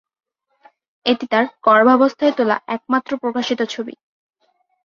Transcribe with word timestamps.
এটি 1.05 1.25
তার 1.27 1.45
গর্ভাবস্থায় 1.63 2.33
তোলা 2.37 2.57
একমাত্র 2.67 3.11
প্রকাশিত 3.17 3.59
ছবি। 3.73 3.93